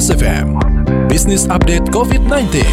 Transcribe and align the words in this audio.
Mas 0.00 0.08
FM, 0.08 0.56
Business 1.12 1.44
Update 1.44 1.92
COVID-19. 1.92 2.64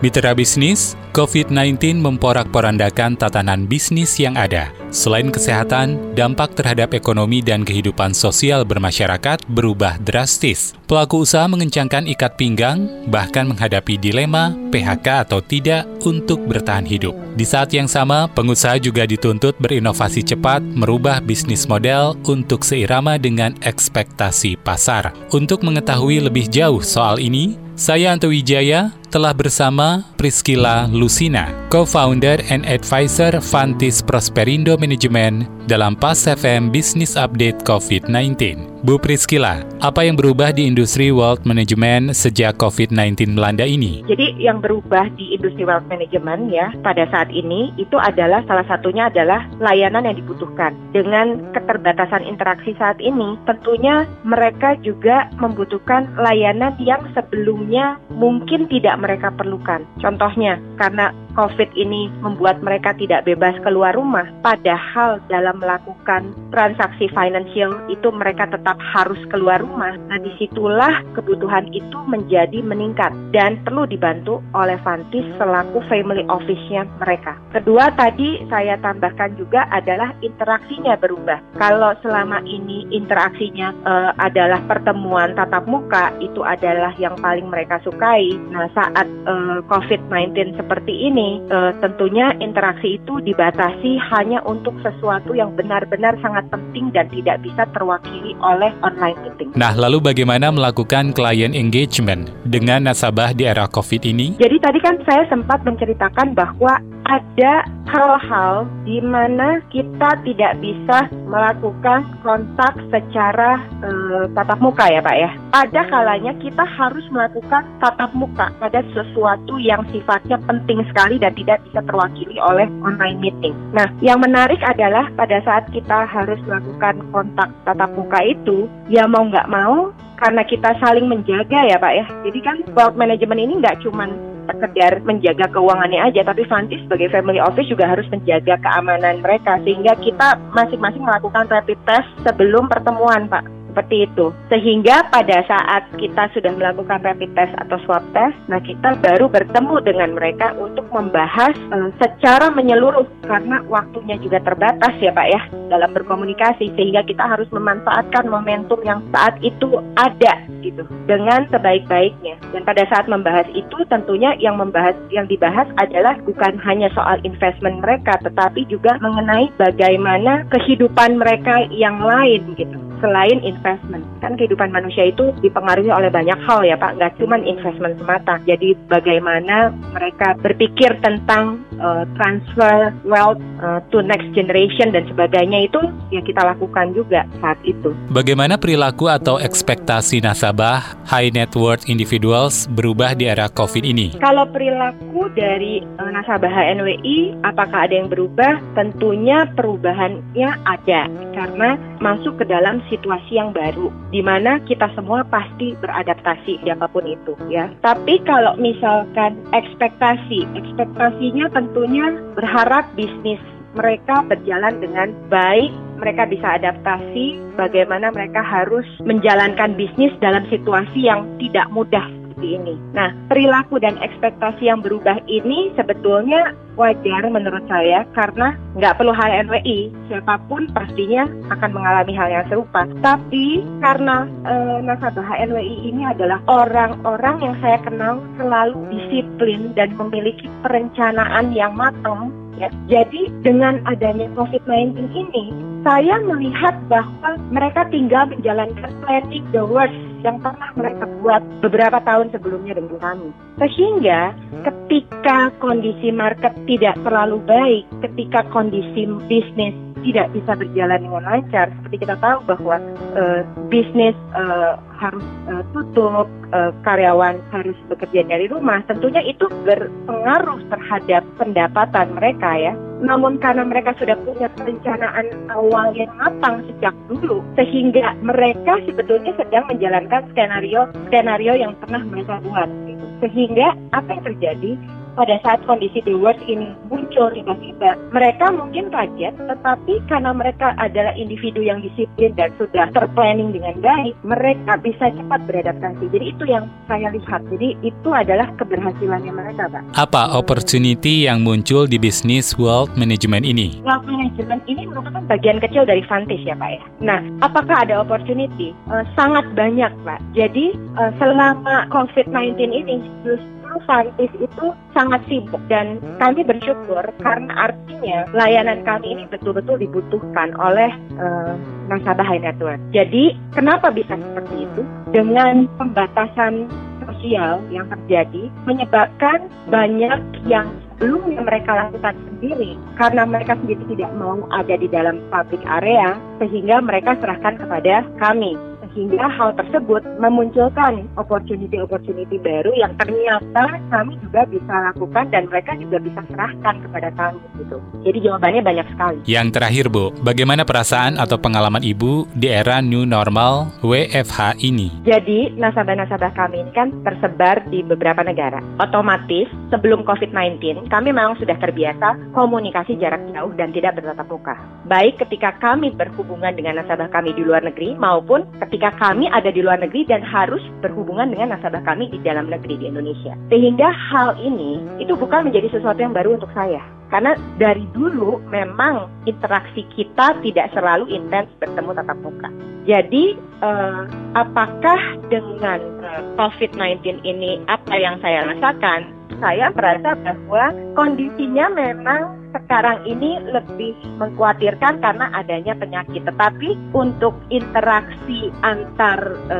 Mitra 0.00 0.32
bisnis, 0.32 0.96
COVID-19 1.12 2.00
memporak-porandakan 2.00 3.20
tatanan 3.20 3.68
bisnis 3.68 4.16
yang 4.16 4.32
ada. 4.32 4.72
Selain 4.88 5.28
kesehatan, 5.28 6.16
dampak 6.16 6.56
terhadap 6.56 6.96
ekonomi 6.96 7.44
dan 7.44 7.60
kehidupan 7.60 8.16
sosial 8.16 8.64
bermasyarakat 8.64 9.44
berubah 9.52 10.00
drastis. 10.00 10.72
Pelaku 10.88 11.28
usaha 11.28 11.44
mengencangkan 11.44 12.08
ikat 12.08 12.40
pinggang, 12.40 12.88
bahkan 13.12 13.44
menghadapi 13.44 14.00
dilema 14.00 14.56
PHK 14.72 15.28
atau 15.28 15.44
tidak 15.44 15.84
untuk 16.08 16.40
bertahan 16.48 16.88
hidup. 16.88 17.12
Di 17.36 17.44
saat 17.44 17.68
yang 17.76 17.84
sama, 17.84 18.32
pengusaha 18.32 18.80
juga 18.80 19.04
dituntut 19.04 19.60
berinovasi 19.60 20.24
cepat, 20.24 20.64
merubah 20.64 21.20
bisnis 21.20 21.68
model 21.68 22.16
untuk 22.24 22.64
seirama 22.64 23.20
dengan 23.20 23.52
ekspektasi 23.60 24.56
pasar. 24.64 25.12
Untuk 25.28 25.60
mengetahui 25.60 26.24
lebih 26.24 26.48
jauh 26.48 26.80
soal 26.80 27.20
ini, 27.20 27.60
saya 27.78 28.10
Anto 28.10 28.26
Wijaya 28.26 28.90
telah 29.08 29.32
bersama 29.32 30.04
Priscilla 30.20 30.84
Lucina, 30.88 31.48
co-founder 31.72 32.44
and 32.52 32.68
advisor 32.68 33.40
Fantis 33.40 34.04
Prosperindo 34.04 34.76
Management 34.76 35.48
dalam 35.64 35.96
PAS 35.96 36.28
FM 36.28 36.68
Business 36.68 37.16
Update 37.16 37.64
COVID-19. 37.64 38.77
Bu 38.78 38.94
Priscilla, 38.94 39.66
apa 39.82 40.06
yang 40.06 40.14
berubah 40.14 40.54
di 40.54 40.62
industri 40.62 41.10
wealth 41.10 41.42
management 41.42 42.14
sejak 42.14 42.62
COVID-19 42.62 43.34
melanda 43.34 43.66
ini? 43.66 44.06
Jadi 44.06 44.38
yang 44.38 44.62
berubah 44.62 45.10
di 45.18 45.34
industri 45.34 45.66
wealth 45.66 45.82
management 45.90 46.54
ya 46.54 46.70
pada 46.86 47.02
saat 47.10 47.26
ini 47.34 47.74
itu 47.74 47.98
adalah 47.98 48.38
salah 48.46 48.62
satunya 48.70 49.10
adalah 49.10 49.50
layanan 49.58 50.06
yang 50.06 50.22
dibutuhkan. 50.22 50.78
Dengan 50.94 51.50
keterbatasan 51.50 52.22
interaksi 52.22 52.70
saat 52.78 53.02
ini, 53.02 53.34
tentunya 53.50 54.06
mereka 54.22 54.78
juga 54.78 55.26
membutuhkan 55.42 56.14
layanan 56.14 56.78
yang 56.78 57.02
sebelumnya 57.18 57.98
mungkin 58.14 58.70
tidak 58.70 58.94
mereka 59.02 59.34
perlukan. 59.34 59.82
Contohnya, 59.98 60.62
karena 60.78 61.10
COVID 61.38 61.70
ini 61.78 62.10
membuat 62.18 62.58
mereka 62.66 62.90
tidak 62.98 63.22
bebas 63.22 63.54
keluar 63.62 63.94
rumah, 63.94 64.26
padahal 64.42 65.22
dalam 65.30 65.62
melakukan 65.62 66.34
transaksi 66.50 67.06
finansial 67.14 67.78
itu 67.86 68.10
mereka 68.10 68.50
tetap 68.50 68.74
harus 68.82 69.22
keluar 69.30 69.62
rumah. 69.62 69.94
Nah, 70.10 70.18
di 70.18 70.34
situlah 70.42 71.06
kebutuhan 71.14 71.70
itu 71.70 71.94
menjadi 72.10 72.58
meningkat 72.58 73.14
dan 73.30 73.62
perlu 73.62 73.86
dibantu 73.86 74.42
oleh 74.58 74.74
Vantis 74.82 75.22
selaku 75.38 75.78
family 75.86 76.26
office-nya 76.26 76.90
mereka. 76.98 77.38
Kedua, 77.54 77.94
tadi 77.94 78.42
saya 78.50 78.74
tambahkan 78.82 79.38
juga 79.38 79.70
adalah 79.70 80.10
interaksinya 80.26 80.98
berubah. 80.98 81.38
Kalau 81.54 81.94
selama 82.02 82.42
ini 82.50 82.90
interaksinya 82.90 83.70
uh, 83.86 84.10
adalah 84.18 84.58
pertemuan 84.66 85.38
tatap 85.38 85.70
muka, 85.70 86.10
itu 86.18 86.42
adalah 86.42 86.90
yang 86.98 87.14
paling 87.22 87.46
mereka 87.46 87.78
sukai. 87.86 88.34
Nah, 88.50 88.66
saat 88.74 89.06
uh, 89.28 89.62
COVID-19 89.70 90.58
seperti 90.58 91.06
ini, 91.06 91.27
uh, 91.50 91.72
tentunya 91.84 92.32
interaksi 92.40 92.96
itu 92.96 93.20
dibatasi 93.20 94.00
hanya 94.14 94.40
untuk 94.48 94.74
sesuatu 94.80 95.36
yang 95.36 95.52
benar-benar 95.54 96.16
sangat 96.24 96.48
penting 96.48 96.88
dan 96.96 97.10
tidak 97.12 97.42
bisa 97.44 97.68
terwakili 97.76 98.32
oleh 98.40 98.72
online 98.80 99.18
meeting. 99.24 99.50
Nah, 99.58 99.76
lalu 99.76 100.00
bagaimana 100.00 100.48
melakukan 100.48 101.12
client 101.12 101.52
engagement 101.52 102.32
dengan 102.48 102.88
nasabah 102.88 103.36
di 103.36 103.44
era 103.44 103.68
COVID 103.68 104.02
ini? 104.08 104.40
Jadi 104.40 104.56
tadi 104.62 104.78
kan 104.80 104.96
saya 105.04 105.28
sempat 105.28 105.60
menceritakan 105.66 106.32
bahwa 106.32 106.80
ada 107.08 107.64
hal-hal 107.88 108.68
di 108.84 109.00
mana 109.00 109.64
kita 109.72 110.20
tidak 110.28 110.60
bisa 110.60 111.08
melakukan 111.24 112.04
kontak 112.20 112.76
secara 112.92 113.56
uh, 113.80 114.28
tatap 114.36 114.60
muka 114.60 114.84
ya 114.92 115.00
Pak 115.00 115.16
ya. 115.16 115.30
Ada 115.56 115.82
kalanya 115.88 116.36
kita 116.36 116.68
harus 116.68 117.04
melakukan 117.08 117.64
tatap 117.80 118.12
muka 118.12 118.52
pada 118.60 118.84
sesuatu 118.92 119.56
yang 119.56 119.80
sifatnya 119.88 120.36
penting 120.44 120.84
sekali 120.92 121.07
dan 121.16 121.32
tidak 121.32 121.64
bisa 121.64 121.80
terwakili 121.88 122.36
oleh 122.36 122.68
online 122.84 123.16
meeting. 123.16 123.56
Nah, 123.72 123.88
yang 124.04 124.20
menarik 124.20 124.60
adalah 124.60 125.08
pada 125.16 125.40
saat 125.48 125.64
kita 125.72 126.04
harus 126.04 126.36
melakukan 126.44 127.00
kontak 127.08 127.48
tatap 127.64 127.90
muka 127.96 128.20
itu, 128.20 128.68
ya 128.92 129.08
mau 129.08 129.24
nggak 129.24 129.48
mau 129.48 129.88
karena 130.20 130.44
kita 130.44 130.76
saling 130.84 131.08
menjaga 131.08 131.64
ya 131.64 131.80
Pak 131.80 131.92
ya. 131.96 132.04
Jadi 132.28 132.38
kan 132.44 132.56
wealth 132.76 133.00
management 133.00 133.40
ini 133.40 133.54
nggak 133.64 133.80
cuman 133.80 134.12
sekedar 134.48 135.00
menjaga 135.04 135.44
keuangannya 135.52 136.08
aja, 136.08 136.24
tapi 136.24 136.44
Fanti 136.48 136.80
sebagai 136.84 137.12
family 137.12 137.40
office 137.40 137.68
juga 137.68 137.84
harus 137.88 138.08
menjaga 138.12 138.56
keamanan 138.60 139.20
mereka 139.20 139.60
sehingga 139.64 139.92
kita 140.00 140.40
masing-masing 140.56 141.04
melakukan 141.04 141.48
rapid 141.48 141.76
test 141.84 142.08
sebelum 142.24 142.68
pertemuan, 142.68 143.28
Pak 143.28 143.57
seperti 143.78 144.10
itu. 144.10 144.34
Sehingga 144.50 145.06
pada 145.14 145.38
saat 145.46 145.86
kita 145.94 146.26
sudah 146.34 146.50
melakukan 146.58 146.98
rapid 146.98 147.30
test 147.38 147.54
atau 147.62 147.78
swab 147.86 148.02
test, 148.10 148.34
nah 148.50 148.58
kita 148.58 148.98
baru 148.98 149.30
bertemu 149.30 149.78
dengan 149.86 150.18
mereka 150.18 150.50
untuk 150.58 150.90
membahas 150.90 151.54
uh, 151.70 151.94
secara 152.02 152.50
menyeluruh 152.50 153.06
karena 153.22 153.62
waktunya 153.70 154.18
juga 154.18 154.42
terbatas 154.42 154.98
ya 154.98 155.14
Pak 155.14 155.28
ya 155.30 155.40
dalam 155.70 155.94
berkomunikasi 155.94 156.74
sehingga 156.74 157.06
kita 157.06 157.22
harus 157.22 157.46
memanfaatkan 157.54 158.26
momentum 158.26 158.82
yang 158.82 158.98
saat 159.14 159.38
itu 159.46 159.78
ada 159.94 160.42
gitu 160.58 160.82
dengan 161.06 161.46
sebaik-baiknya. 161.54 162.34
Dan 162.50 162.66
pada 162.66 162.82
saat 162.90 163.06
membahas 163.06 163.46
itu 163.54 163.78
tentunya 163.86 164.34
yang 164.42 164.58
membahas 164.58 164.98
yang 165.14 165.30
dibahas 165.30 165.70
adalah 165.78 166.18
bukan 166.26 166.58
hanya 166.66 166.90
soal 166.98 167.22
investment 167.22 167.78
mereka 167.78 168.18
tetapi 168.26 168.66
juga 168.66 168.98
mengenai 168.98 169.54
bagaimana 169.54 170.42
kehidupan 170.50 171.14
mereka 171.22 171.62
yang 171.70 172.02
lain 172.02 172.42
gitu 172.58 172.87
selain 172.98 173.38
investment. 173.42 174.04
Kan 174.18 174.34
kehidupan 174.34 174.70
manusia 174.70 175.08
itu 175.08 175.30
dipengaruhi 175.42 175.90
oleh 175.90 176.10
banyak 176.10 176.38
hal 176.44 176.64
ya 176.66 176.76
Pak, 176.78 176.98
nggak 176.98 177.18
cuma 177.22 177.38
investment 177.42 177.98
semata. 177.98 178.38
Jadi 178.44 178.74
bagaimana 178.88 179.70
mereka 179.94 180.34
berpikir 180.38 180.98
tentang 181.02 181.67
uh, 181.80 182.04
transfer 182.18 182.92
wealth 183.06 183.40
uh, 183.62 183.80
to 183.90 184.02
next 184.04 184.28
generation 184.34 184.92
dan 184.94 185.06
sebagainya 185.10 185.66
itu 185.70 185.80
ya 186.12 186.20
kita 186.22 186.42
lakukan 186.44 186.92
juga 186.94 187.24
saat 187.40 187.58
itu. 187.64 187.94
Bagaimana 188.12 188.60
perilaku 188.60 189.10
atau 189.10 189.40
ekspektasi 189.40 190.22
nasabah 190.22 190.82
high 191.08 191.32
net 191.32 191.54
worth 191.54 191.86
individuals 191.88 192.68
berubah 192.72 193.16
di 193.16 193.26
era 193.30 193.50
COVID 193.50 193.84
ini? 193.86 194.18
Kalau 194.20 194.46
perilaku 194.50 195.30
dari 195.34 195.82
uh, 195.98 196.10
nasabah 196.10 196.50
HNWI 196.50 197.42
apakah 197.46 197.88
ada 197.88 197.94
yang 197.94 198.10
berubah? 198.10 198.60
Tentunya 198.76 199.48
perubahannya 199.54 200.50
ada 200.66 201.10
karena 201.34 201.78
masuk 201.98 202.38
ke 202.38 202.44
dalam 202.46 202.82
situasi 202.90 203.38
yang 203.38 203.50
baru 203.50 203.90
di 204.14 204.22
mana 204.22 204.58
kita 204.64 204.90
semua 204.94 205.26
pasti 205.26 205.74
beradaptasi 205.78 206.62
siapa 206.62 206.86
pun 206.90 207.04
itu 207.06 207.34
ya. 207.50 207.70
Tapi 207.82 208.22
kalau 208.24 208.54
misalkan 208.58 209.38
ekspektasi, 209.52 210.46
ekspektasinya 210.54 211.50
tentunya 211.68 212.08
berharap 212.32 212.88
bisnis 212.96 213.36
mereka 213.76 214.24
berjalan 214.24 214.80
dengan 214.80 215.12
baik, 215.28 215.68
mereka 216.00 216.24
bisa 216.24 216.56
adaptasi 216.56 217.36
bagaimana 217.60 218.08
mereka 218.08 218.40
harus 218.40 218.88
menjalankan 219.04 219.76
bisnis 219.76 220.08
dalam 220.24 220.48
situasi 220.48 221.04
yang 221.04 221.28
tidak 221.36 221.68
mudah 221.68 222.17
seperti 222.38 222.54
ini. 222.54 222.74
Nah, 222.94 223.10
perilaku 223.26 223.82
dan 223.82 223.98
ekspektasi 223.98 224.70
yang 224.70 224.78
berubah 224.78 225.18
ini 225.26 225.74
sebetulnya 225.74 226.54
wajar 226.78 227.26
menurut 227.26 227.66
saya 227.66 228.06
karena 228.14 228.54
nggak 228.78 228.94
perlu 228.94 229.10
HNWI, 229.10 229.90
siapa 230.06 230.38
pun 230.46 230.70
pastinya 230.70 231.26
akan 231.50 231.70
mengalami 231.74 232.14
hal 232.14 232.30
yang 232.30 232.46
serupa. 232.46 232.86
Tapi 233.02 233.66
karena 233.82 234.30
e, 234.46 234.54
nasabah 234.86 235.26
HNWI 235.26 235.90
ini 235.90 236.06
adalah 236.06 236.38
orang-orang 236.46 237.42
yang 237.42 237.54
saya 237.58 237.82
kenal 237.82 238.22
selalu 238.38 238.78
disiplin 238.94 239.74
dan 239.74 239.90
memiliki 239.98 240.46
perencanaan 240.62 241.50
yang 241.50 241.74
matang 241.74 242.30
ya. 242.62 242.70
Jadi 242.86 243.34
dengan 243.42 243.82
adanya 243.90 244.30
COVID-19 244.38 245.10
ini, 245.10 245.50
saya 245.82 246.22
melihat 246.22 246.78
bahwa 246.86 247.34
mereka 247.50 247.86
tinggal 247.90 248.30
menjalankan 248.30 248.90
planning 249.02 249.46
the 249.50 249.62
worst 249.62 250.07
yang 250.22 250.42
pernah 250.42 250.70
mereka 250.74 251.04
buat 251.22 251.42
beberapa 251.62 251.98
tahun 252.02 252.30
sebelumnya 252.34 252.78
dengan 252.78 252.98
kami. 252.98 253.28
Sehingga 253.58 254.34
ketika 254.66 255.50
kondisi 255.58 256.14
market 256.14 256.54
tidak 256.66 256.98
terlalu 257.02 257.38
baik, 257.46 257.84
ketika 258.02 258.46
kondisi 258.50 259.06
bisnis 259.26 259.74
tidak 260.06 260.30
bisa 260.30 260.54
berjalan 260.54 261.02
dengan 261.02 261.22
lancar, 261.26 261.66
seperti 261.74 262.06
kita 262.06 262.16
tahu 262.22 262.38
bahwa 262.46 262.76
uh, 263.18 263.42
bisnis 263.66 264.14
uh, 264.34 264.78
harus 264.94 265.26
uh, 265.50 265.62
tutup, 265.74 266.30
uh, 266.54 266.70
karyawan 266.86 267.42
harus 267.50 267.74
bekerja 267.90 268.22
dari 268.26 268.46
rumah, 268.46 268.78
tentunya 268.86 269.22
itu 269.26 269.50
berpengaruh 269.66 270.62
terhadap 270.70 271.22
pendapatan 271.36 272.14
mereka 272.14 272.50
ya. 272.54 272.74
Namun 272.98 273.38
karena 273.38 273.62
mereka 273.62 273.94
sudah 273.96 274.18
punya 274.26 274.50
perencanaan 274.58 275.26
awal 275.54 275.94
yang 275.94 276.10
matang 276.18 276.66
sejak 276.66 276.94
dulu, 277.06 277.40
sehingga 277.54 278.18
mereka 278.22 278.82
sebetulnya 278.84 279.32
sedang 279.38 279.64
menjalankan 279.70 280.26
skenario 280.34 280.90
skenario 281.06 281.54
yang 281.54 281.72
pernah 281.78 282.02
mereka 282.02 282.42
buat. 282.42 282.68
Gitu. 282.86 283.06
Sehingga 283.22 283.74
apa 283.94 284.08
yang 284.18 284.24
terjadi? 284.34 284.72
pada 285.18 285.34
saat 285.42 285.58
kondisi 285.66 285.98
the 286.06 286.14
worst 286.14 286.38
ini 286.46 286.70
muncul 287.08 287.32
tiba-tiba, 287.32 287.96
mereka 288.12 288.52
mungkin 288.52 288.92
kaget, 288.92 289.32
tetapi 289.40 289.94
karena 290.12 290.36
mereka 290.36 290.76
adalah 290.76 291.16
individu 291.16 291.64
yang 291.64 291.80
disiplin 291.80 292.36
dan 292.36 292.52
sudah 292.60 292.92
terplanning 292.92 293.48
dengan 293.56 293.80
baik, 293.80 294.12
mereka 294.28 294.76
bisa 294.84 295.08
cepat 295.16 295.40
beradaptasi. 295.48 296.04
Jadi 296.12 296.36
itu 296.36 296.44
yang 296.44 296.68
saya 296.84 297.08
lihat. 297.08 297.40
Jadi 297.48 297.80
itu 297.80 298.08
adalah 298.12 298.52
keberhasilannya 298.60 299.32
mereka, 299.32 299.72
Pak. 299.72 299.96
Apa 299.96 300.36
opportunity 300.36 301.24
yang 301.24 301.40
muncul 301.40 301.88
di 301.88 301.96
bisnis 301.96 302.52
wealth 302.60 302.92
management 302.92 303.48
ini? 303.48 303.80
Wealth 303.80 304.04
management 304.04 304.68
ini 304.68 304.84
merupakan 304.84 305.24
bagian 305.24 305.64
kecil 305.64 305.88
dari 305.88 306.04
Vantage 306.04 306.44
ya, 306.44 306.60
Pak 306.60 306.70
ya. 306.76 306.82
Nah, 307.00 307.24
apakah 307.40 307.88
ada 307.88 308.04
opportunity? 308.04 308.76
Uh, 308.92 309.00
sangat 309.16 309.48
banyak, 309.56 309.88
Pak. 310.04 310.20
Jadi 310.36 310.76
uh, 311.00 311.08
selama 311.16 311.88
COVID-19 311.88 312.68
ini 312.68 313.00
justru 313.24 313.48
Vantis 313.84 314.32
itu 314.36 314.66
sangat 314.96 315.20
sibuk 315.28 315.60
dan 315.68 316.00
kami 316.20 316.44
bersyukur 316.44 317.04
karena 317.20 317.70
artinya 317.70 318.24
layanan 318.32 318.80
kami 318.84 319.16
ini 319.16 319.24
betul-betul 319.28 319.80
dibutuhkan 319.80 320.52
oleh 320.56 320.90
uh, 321.20 321.54
nasabah 321.92 322.24
high 322.24 322.40
net 322.40 322.56
worth. 322.60 322.80
Jadi 322.92 323.36
kenapa 323.52 323.92
bisa 323.92 324.16
seperti 324.16 324.64
itu? 324.64 324.82
Dengan 325.12 325.68
pembatasan 325.80 326.68
sosial 327.08 327.64
yang 327.72 327.88
terjadi 327.88 328.52
menyebabkan 328.68 329.48
banyak 329.72 330.20
yang 330.44 330.68
sebelumnya 330.94 331.40
mereka 331.40 331.88
lakukan 331.88 332.14
sendiri 332.28 332.76
karena 333.00 333.22
mereka 333.24 333.56
sendiri 333.58 333.82
tidak 333.96 334.12
mau 334.18 334.44
ada 334.52 334.74
di 334.76 334.86
dalam 334.92 335.18
public 335.32 335.62
area 335.64 336.14
sehingga 336.38 336.84
mereka 336.84 337.16
serahkan 337.18 337.56
kepada 337.56 338.04
kami 338.20 338.54
sehingga 338.98 339.30
hal 339.30 339.54
tersebut 339.54 340.02
memunculkan 340.18 341.06
opportunity-opportunity 341.14 342.34
baru 342.42 342.74
yang 342.74 342.98
ternyata 342.98 343.78
kami 343.94 344.18
juga 344.26 344.42
bisa 344.50 344.74
lakukan 344.90 345.30
dan 345.30 345.46
mereka 345.46 345.78
juga 345.78 346.02
bisa 346.02 346.18
serahkan 346.26 346.82
kepada 346.82 347.14
kami 347.14 347.38
gitu. 347.62 347.78
Jadi 348.02 348.18
jawabannya 348.26 348.62
banyak 348.66 348.86
sekali. 348.90 349.18
Yang 349.30 349.46
terakhir 349.54 349.86
Bu, 349.86 350.10
bagaimana 350.26 350.66
perasaan 350.66 351.14
atau 351.14 351.38
pengalaman 351.38 351.86
Ibu 351.86 352.26
di 352.34 352.50
era 352.50 352.82
new 352.82 353.06
normal 353.06 353.70
WFH 353.86 354.66
ini? 354.66 354.90
Jadi 355.06 355.54
nasabah-nasabah 355.54 356.34
kami 356.34 356.66
ini 356.66 356.74
kan 356.74 356.90
tersebar 357.06 357.70
di 357.70 357.86
beberapa 357.86 358.26
negara. 358.26 358.58
Otomatis 358.82 359.46
sebelum 359.70 360.02
COVID-19 360.02 360.90
kami 360.90 361.14
memang 361.14 361.38
sudah 361.38 361.54
terbiasa 361.54 362.34
komunikasi 362.34 362.98
jarak 362.98 363.22
jauh 363.30 363.54
dan 363.54 363.70
tidak 363.70 363.94
bertatap 363.94 364.26
muka. 364.26 364.58
Baik 364.90 365.22
ketika 365.22 365.54
kami 365.62 365.94
berhubungan 365.94 366.50
dengan 366.58 366.82
nasabah 366.82 367.06
kami 367.14 367.30
di 367.36 367.46
luar 367.46 367.62
negeri 367.62 367.94
maupun 367.94 368.42
ketika 368.66 368.87
ketika 368.88 369.12
kami 369.12 369.28
ada 369.28 369.52
di 369.52 369.60
luar 369.60 369.76
negeri 369.84 370.08
dan 370.08 370.24
harus 370.24 370.64
berhubungan 370.80 371.28
dengan 371.28 371.52
nasabah 371.52 371.84
kami 371.84 372.08
di 372.08 372.16
dalam 372.24 372.48
negeri 372.48 372.80
di 372.80 372.88
Indonesia. 372.88 373.36
Sehingga 373.52 373.92
hal 373.92 374.40
ini 374.40 374.80
itu 374.96 375.12
bukan 375.12 375.44
menjadi 375.44 375.76
sesuatu 375.76 376.00
yang 376.00 376.16
baru 376.16 376.40
untuk 376.40 376.48
saya. 376.56 376.80
Karena 377.12 377.36
dari 377.60 377.84
dulu 377.92 378.40
memang 378.48 379.12
interaksi 379.28 379.84
kita 379.92 380.40
tidak 380.40 380.72
selalu 380.72 381.04
intens 381.12 381.52
bertemu 381.60 381.90
tatap 382.00 382.16
muka. 382.24 382.48
Jadi 382.88 383.36
eh, 383.60 384.02
apakah 384.32 385.00
dengan 385.28 385.80
eh, 386.00 386.22
COVID-19 386.40 387.28
ini 387.28 387.60
apa 387.68 387.92
yang 387.92 388.16
saya 388.24 388.48
rasakan? 388.48 389.04
Saya 389.36 389.68
merasa 389.76 390.16
bahwa 390.16 390.72
kondisinya 390.96 391.68
memang 391.76 392.47
sekarang 392.68 393.00
ini 393.08 393.40
lebih 393.48 393.96
mengkhawatirkan 394.20 395.00
karena 395.00 395.32
adanya 395.32 395.72
penyakit. 395.72 396.20
Tetapi 396.20 396.92
untuk 396.92 397.32
interaksi 397.48 398.52
antar 398.60 399.16
e, 399.48 399.58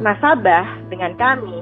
nasabah 0.00 0.64
dengan 0.88 1.12
kami 1.20 1.60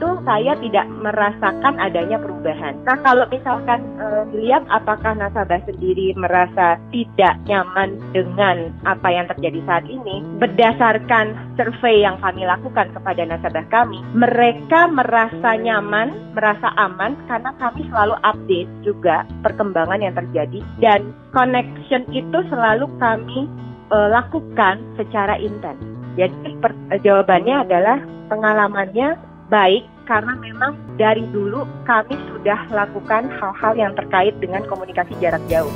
itu 0.00 0.16
saya 0.24 0.56
tidak 0.64 0.88
merasakan 1.04 1.76
adanya 1.76 2.16
perubahan. 2.16 2.72
Nah 2.88 2.96
kalau 3.04 3.28
misalkan 3.28 3.84
e, 4.00 4.32
dilihat 4.32 4.64
apakah 4.72 5.12
nasabah 5.12 5.60
sendiri 5.68 6.16
merasa 6.16 6.80
tidak 6.88 7.36
nyaman 7.44 8.00
dengan 8.16 8.72
apa 8.88 9.12
yang 9.12 9.28
terjadi 9.28 9.60
saat 9.68 9.84
ini, 9.84 10.24
berdasarkan 10.40 11.36
survei 11.60 12.00
yang 12.00 12.16
kami 12.24 12.48
lakukan 12.48 12.88
kepada 12.96 13.28
nasabah 13.28 13.68
kami, 13.68 14.00
mereka 14.16 14.88
merasa 14.88 15.60
nyaman, 15.60 16.16
merasa 16.32 16.72
aman 16.80 17.12
karena 17.28 17.52
kami 17.60 17.84
selalu 17.92 18.16
update 18.24 18.70
juga 18.80 19.28
perkembangan 19.44 20.00
yang 20.00 20.16
terjadi 20.16 20.64
dan 20.80 21.12
connection 21.36 22.08
itu 22.08 22.40
selalu 22.48 22.88
kami 22.96 23.44
e, 23.92 23.96
lakukan 24.08 24.80
secara 24.96 25.36
intens. 25.36 25.76
Jadi 26.16 26.56
per, 26.56 26.72
jawabannya 27.04 27.68
adalah 27.68 28.00
pengalamannya 28.32 29.29
baik 29.50 29.84
karena 30.06 30.32
memang 30.38 30.78
dari 30.96 31.26
dulu 31.28 31.66
kami 31.84 32.14
sudah 32.30 32.70
lakukan 32.70 33.28
hal-hal 33.28 33.72
yang 33.76 33.92
terkait 33.98 34.34
dengan 34.38 34.62
komunikasi 34.70 35.12
jarak 35.18 35.42
jauh. 35.50 35.70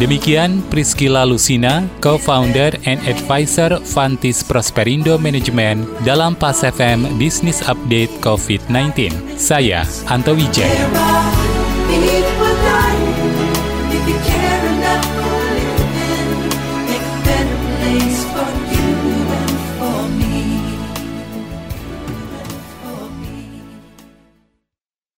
Demikian 0.00 0.64
Priscila 0.72 1.28
Lucina, 1.28 1.84
co-founder 2.00 2.72
and 2.88 2.96
advisor 3.04 3.76
Fantis 3.84 4.40
Prosperindo 4.40 5.20
Management 5.20 5.84
dalam 6.08 6.32
Pas 6.32 6.56
FM 6.64 7.20
Business 7.20 7.60
Update 7.68 8.08
COVID-19. 8.24 9.12
Saya 9.36 9.84
Anto 10.08 10.32
Wijaya. 10.32 10.88